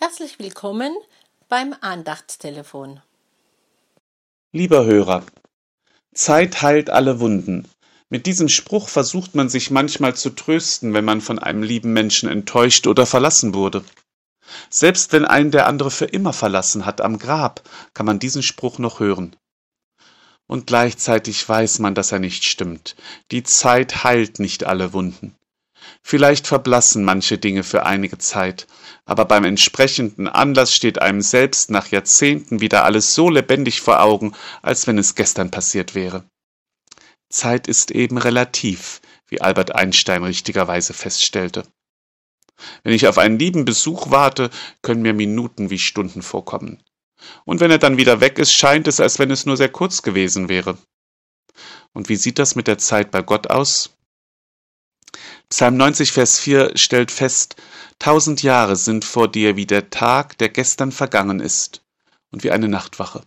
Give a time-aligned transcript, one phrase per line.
[0.00, 0.96] Herzlich willkommen
[1.48, 3.00] beim Andachtstelefon.
[4.52, 5.24] Lieber Hörer,
[6.14, 7.68] Zeit heilt alle Wunden.
[8.08, 12.28] Mit diesem Spruch versucht man sich manchmal zu trösten, wenn man von einem lieben Menschen
[12.28, 13.84] enttäuscht oder verlassen wurde.
[14.70, 18.78] Selbst wenn einen der andere für immer verlassen hat am Grab, kann man diesen Spruch
[18.78, 19.34] noch hören.
[20.46, 22.94] Und gleichzeitig weiß man, dass er nicht stimmt.
[23.32, 25.34] Die Zeit heilt nicht alle Wunden.
[26.02, 28.66] Vielleicht verblassen manche Dinge für einige Zeit,
[29.04, 34.34] aber beim entsprechenden Anlass steht einem selbst nach Jahrzehnten wieder alles so lebendig vor Augen,
[34.62, 36.24] als wenn es gestern passiert wäre.
[37.30, 41.64] Zeit ist eben relativ, wie Albert Einstein richtigerweise feststellte.
[42.82, 44.50] Wenn ich auf einen lieben Besuch warte,
[44.82, 46.82] können mir Minuten wie Stunden vorkommen.
[47.44, 50.02] Und wenn er dann wieder weg ist, scheint es, als wenn es nur sehr kurz
[50.02, 50.78] gewesen wäre.
[51.92, 53.97] Und wie sieht das mit der Zeit bei Gott aus?
[55.50, 57.56] Psalm 90, Vers 4 stellt fest,
[57.98, 61.80] tausend Jahre sind vor dir wie der Tag, der gestern vergangen ist,
[62.30, 63.22] und wie eine Nachtwache.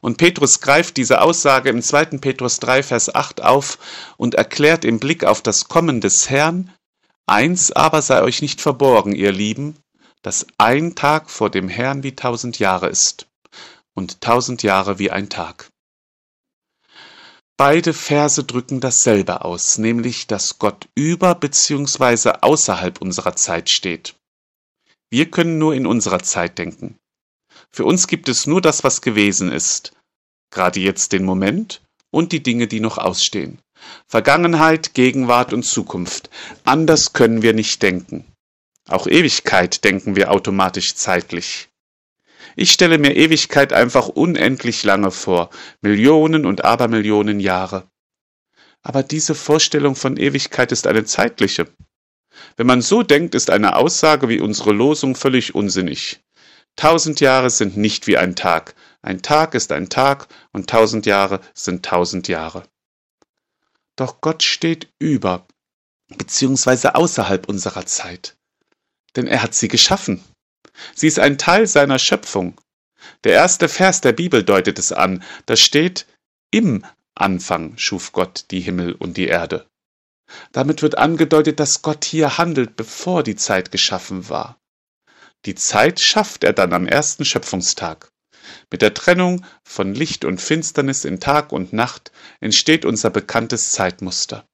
[0.00, 2.18] Und Petrus greift diese Aussage im 2.
[2.18, 3.78] Petrus 3, Vers 8 auf
[4.16, 6.72] und erklärt im Blick auf das Kommen des Herrn,
[7.26, 9.76] eins aber sei euch nicht verborgen, ihr Lieben,
[10.22, 13.26] dass ein Tag vor dem Herrn wie tausend Jahre ist
[13.94, 15.70] und tausend Jahre wie ein Tag.
[17.58, 22.34] Beide Verse drücken dasselbe aus, nämlich, dass Gott über bzw.
[22.40, 24.14] außerhalb unserer Zeit steht.
[25.10, 26.96] Wir können nur in unserer Zeit denken.
[27.72, 29.92] Für uns gibt es nur das, was gewesen ist,
[30.52, 33.58] gerade jetzt den Moment und die Dinge, die noch ausstehen.
[34.06, 36.30] Vergangenheit, Gegenwart und Zukunft.
[36.64, 38.24] Anders können wir nicht denken.
[38.88, 41.67] Auch Ewigkeit denken wir automatisch zeitlich.
[42.56, 47.88] Ich stelle mir Ewigkeit einfach unendlich lange vor, Millionen und Abermillionen Jahre.
[48.82, 51.68] Aber diese Vorstellung von Ewigkeit ist eine zeitliche.
[52.56, 56.20] Wenn man so denkt, ist eine Aussage wie unsere Losung völlig unsinnig.
[56.76, 58.74] Tausend Jahre sind nicht wie ein Tag.
[59.02, 62.62] Ein Tag ist ein Tag und tausend Jahre sind tausend Jahre.
[63.96, 65.46] Doch Gott steht über,
[66.16, 68.36] beziehungsweise außerhalb unserer Zeit.
[69.16, 70.22] Denn er hat sie geschaffen.
[70.94, 72.60] Sie ist ein Teil seiner Schöpfung.
[73.24, 75.22] Der erste Vers der Bibel deutet es an.
[75.46, 76.06] Da steht,
[76.50, 79.66] im Anfang schuf Gott die Himmel und die Erde.
[80.52, 84.58] Damit wird angedeutet, dass Gott hier handelt, bevor die Zeit geschaffen war.
[85.44, 88.10] Die Zeit schafft er dann am ersten Schöpfungstag.
[88.70, 94.46] Mit der Trennung von Licht und Finsternis in Tag und Nacht entsteht unser bekanntes Zeitmuster.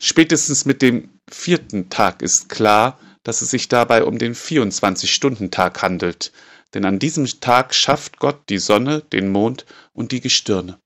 [0.00, 6.32] Spätestens mit dem vierten Tag ist klar, dass es sich dabei um den 24-Stunden-Tag handelt,
[6.72, 10.78] denn an diesem Tag schafft Gott die Sonne, den Mond und die Gestirne.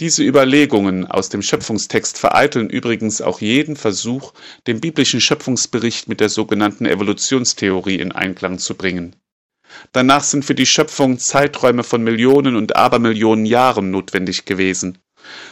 [0.00, 4.34] Diese Überlegungen aus dem Schöpfungstext vereiteln übrigens auch jeden Versuch,
[4.66, 9.16] den biblischen Schöpfungsbericht mit der sogenannten Evolutionstheorie in Einklang zu bringen.
[9.92, 14.98] Danach sind für die Schöpfung Zeiträume von Millionen und Abermillionen Jahren notwendig gewesen.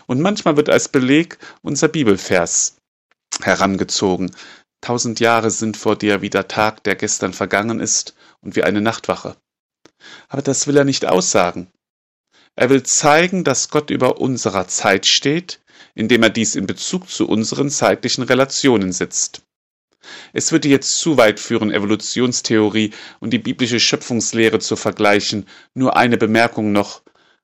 [0.07, 2.77] Und manchmal wird als Beleg unser Bibelvers
[3.43, 4.33] herangezogen,
[4.81, 8.81] Tausend Jahre sind vor dir wie der Tag, der gestern vergangen ist, und wie eine
[8.81, 9.37] Nachtwache.
[10.29, 11.71] Aber das will er nicht aussagen.
[12.57, 15.61] Er will zeigen, dass Gott über unserer Zeit steht,
[15.95, 19.43] indem er dies in Bezug zu unseren zeitlichen Relationen setzt.
[20.33, 25.47] Es würde jetzt zu weit führen, Evolutionstheorie und die biblische Schöpfungslehre zu vergleichen.
[25.75, 27.03] Nur eine Bemerkung noch.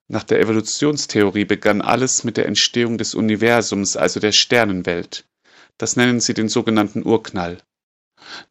[0.09, 5.25] Nach der Evolutionstheorie begann alles mit der Entstehung des Universums, also der Sternenwelt.
[5.79, 7.59] Das nennen sie den sogenannten Urknall.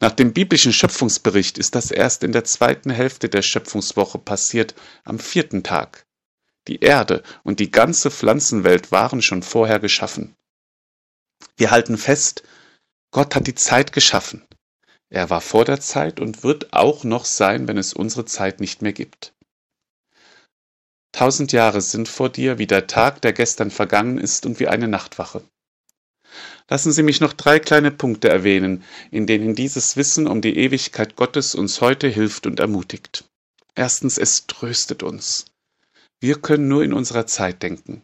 [0.00, 5.18] Nach dem biblischen Schöpfungsbericht ist das erst in der zweiten Hälfte der Schöpfungswoche passiert, am
[5.18, 6.06] vierten Tag.
[6.68, 10.34] Die Erde und die ganze Pflanzenwelt waren schon vorher geschaffen.
[11.56, 12.42] Wir halten fest,
[13.10, 14.46] Gott hat die Zeit geschaffen.
[15.08, 18.82] Er war vor der Zeit und wird auch noch sein, wenn es unsere Zeit nicht
[18.82, 19.34] mehr gibt.
[21.12, 24.88] Tausend Jahre sind vor dir wie der Tag, der gestern vergangen ist und wie eine
[24.88, 25.42] Nachtwache.
[26.68, 31.16] Lassen Sie mich noch drei kleine Punkte erwähnen, in denen dieses Wissen um die Ewigkeit
[31.16, 33.24] Gottes uns heute hilft und ermutigt.
[33.74, 35.46] Erstens, es tröstet uns.
[36.18, 38.02] Wir können nur in unserer Zeit denken.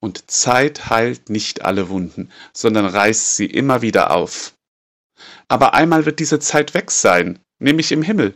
[0.00, 4.54] Und Zeit heilt nicht alle Wunden, sondern reißt sie immer wieder auf.
[5.48, 8.34] Aber einmal wird diese Zeit weg sein, nämlich im Himmel.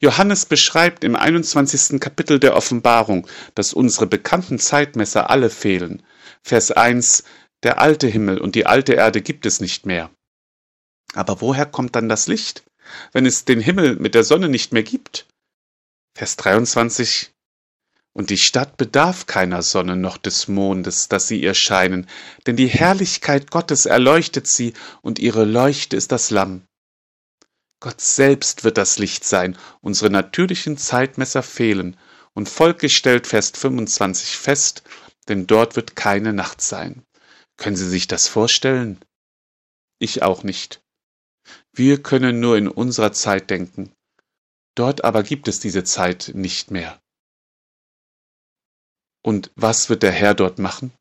[0.00, 2.00] Johannes beschreibt im 21.
[2.00, 6.02] Kapitel der Offenbarung, dass unsere bekannten Zeitmesser alle fehlen.
[6.42, 7.24] Vers 1
[7.62, 10.10] der alte Himmel und die alte Erde gibt es nicht mehr.
[11.14, 12.64] Aber woher kommt dann das Licht,
[13.12, 15.26] wenn es den Himmel mit der Sonne nicht mehr gibt?
[16.14, 17.32] Vers 23
[18.12, 22.06] Und die Stadt bedarf keiner Sonne noch des Mondes, dass sie ihr scheinen,
[22.46, 26.62] denn die Herrlichkeit Gottes erleuchtet sie, und ihre Leuchte ist das Lamm.
[27.80, 31.96] Gott selbst wird das Licht sein, unsere natürlichen Zeitmesser fehlen,
[32.34, 34.82] und Volk stellt Vers 25 fest,
[35.28, 37.04] denn dort wird keine Nacht sein.
[37.56, 38.98] Können Sie sich das vorstellen?
[39.98, 40.82] Ich auch nicht.
[41.72, 43.92] Wir können nur in unserer Zeit denken.
[44.74, 47.00] Dort aber gibt es diese Zeit nicht mehr.
[49.22, 50.92] Und was wird der Herr dort machen?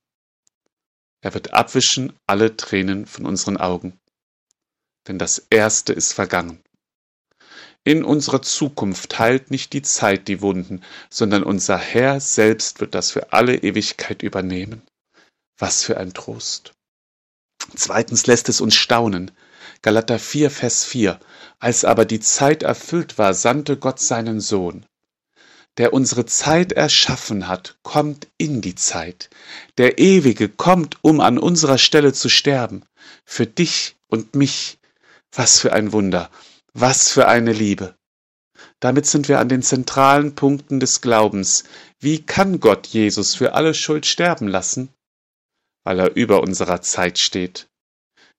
[1.21, 3.99] Er wird abwischen alle Tränen von unseren Augen.
[5.07, 6.63] Denn das Erste ist vergangen.
[7.83, 13.11] In unserer Zukunft heilt nicht die Zeit die Wunden, sondern unser Herr selbst wird das
[13.11, 14.83] für alle Ewigkeit übernehmen.
[15.61, 16.73] Was für ein Trost.
[17.75, 19.29] Zweitens lässt es uns staunen.
[19.83, 21.19] Galater 4, Vers 4.
[21.59, 24.87] Als aber die Zeit erfüllt war, sandte Gott seinen Sohn.
[25.77, 29.29] Der unsere Zeit erschaffen hat, kommt in die Zeit.
[29.77, 32.83] Der Ewige kommt, um an unserer Stelle zu sterben.
[33.23, 34.79] Für dich und mich.
[35.31, 36.31] Was für ein Wunder.
[36.73, 37.93] Was für eine Liebe!
[38.79, 41.65] Damit sind wir an den zentralen Punkten des Glaubens.
[41.99, 44.89] Wie kann Gott Jesus für alle Schuld sterben lassen?
[45.83, 47.67] Weil er über unserer Zeit steht.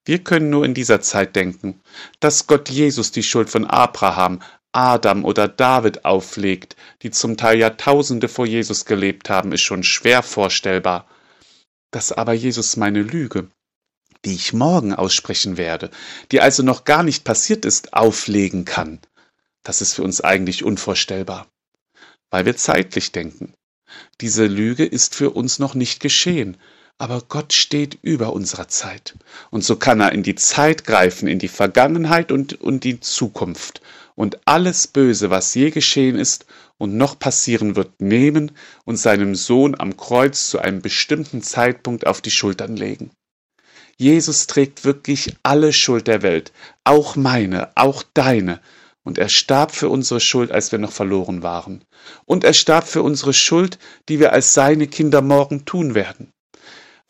[0.04, 1.80] Wir können nur in dieser Zeit denken,
[2.20, 4.42] dass Gott Jesus die Schuld von Abraham,
[4.72, 10.22] Adam oder David auflegt, die zum Teil Jahrtausende vor Jesus gelebt haben, ist schon schwer
[10.22, 11.08] vorstellbar.
[11.90, 13.50] Dass aber Jesus meine Lüge,
[14.24, 15.90] die ich morgen aussprechen werde,
[16.30, 19.00] die also noch gar nicht passiert ist, auflegen kann.
[19.62, 21.46] Das ist für uns eigentlich unvorstellbar,
[22.30, 23.54] weil wir zeitlich denken.
[24.20, 26.56] Diese Lüge ist für uns noch nicht geschehen,
[26.98, 29.14] aber Gott steht über unserer Zeit.
[29.50, 33.82] Und so kann er in die Zeit greifen, in die Vergangenheit und, und die Zukunft
[34.14, 36.46] und alles Böse, was je geschehen ist
[36.78, 38.52] und noch passieren wird, nehmen
[38.84, 43.10] und seinem Sohn am Kreuz zu einem bestimmten Zeitpunkt auf die Schultern legen.
[43.96, 46.52] Jesus trägt wirklich alle Schuld der Welt,
[46.84, 48.60] auch meine, auch deine.
[49.04, 51.84] Und er starb für unsere Schuld, als wir noch verloren waren.
[52.24, 53.78] Und er starb für unsere Schuld,
[54.08, 56.32] die wir als seine Kinder morgen tun werden.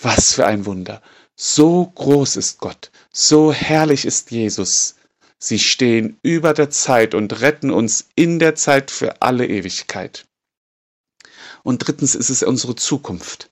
[0.02, 1.00] Was für ein Wunder.
[1.36, 4.96] So groß ist Gott, so herrlich ist Jesus.
[5.38, 10.26] Sie stehen über der Zeit und retten uns in der Zeit für alle Ewigkeit.
[11.62, 13.48] Und drittens ist es unsere Zukunft.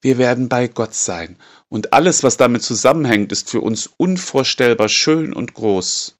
[0.00, 1.36] Wir werden bei Gott sein.
[1.68, 6.16] Und alles, was damit zusammenhängt, ist für uns unvorstellbar schön und groß.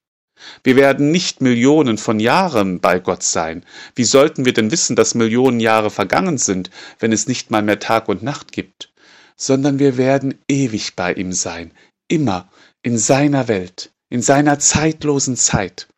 [0.63, 3.65] Wir werden nicht Millionen von Jahren bei Gott sein.
[3.95, 7.79] Wie sollten wir denn wissen, dass Millionen Jahre vergangen sind, wenn es nicht mal mehr
[7.79, 8.93] Tag und Nacht gibt?
[9.39, 11.73] Sondern wir werden ewig bei ihm sein,
[12.09, 12.51] immer
[12.83, 15.89] in seiner Welt, in seiner zeitlosen Zeit,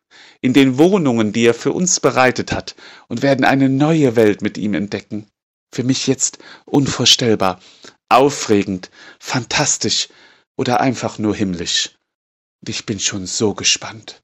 [0.41, 2.75] in den Wohnungen, die er für uns bereitet hat,
[3.07, 5.27] und werden eine neue Welt mit ihm entdecken.
[5.73, 7.59] Für mich jetzt unvorstellbar,
[8.09, 8.89] aufregend,
[9.19, 10.09] fantastisch
[10.57, 11.95] oder einfach nur himmlisch.
[12.67, 14.21] Ich bin schon so gespannt.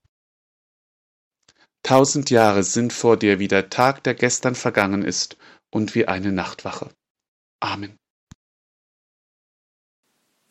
[1.83, 5.37] Tausend Jahre sind vor dir wie der Tag, der gestern vergangen ist,
[5.71, 6.89] und wie eine Nachtwache.
[7.59, 7.97] Amen.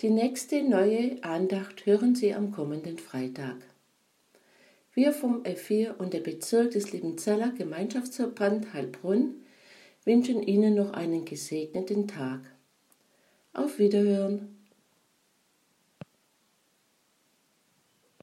[0.01, 3.57] Die nächste neue Andacht hören Sie am kommenden Freitag.
[4.93, 9.36] Wir vom F4 und der Bezirk des Liebenzeller Gemeinschaftsverband Heilbronn
[10.03, 12.41] wünschen Ihnen noch einen gesegneten Tag.
[13.53, 14.52] Auf Wiederhören!